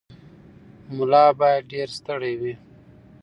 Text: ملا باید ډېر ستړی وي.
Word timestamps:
ملا 0.95 1.25
باید 1.39 1.63
ډېر 1.71 1.87
ستړی 1.97 2.33
وي. 2.41 2.53